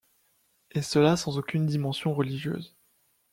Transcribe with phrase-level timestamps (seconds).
[0.71, 2.75] Et cela sans aucune dimension religieuse.